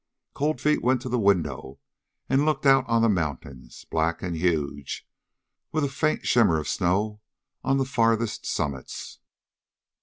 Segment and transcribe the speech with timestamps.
[0.33, 1.77] Cold Feet went to the window
[2.27, 5.07] and looked out on the mountains, black and huge,
[5.71, 7.21] with a faint shimmer of snow
[7.63, 9.19] on the farthest summits.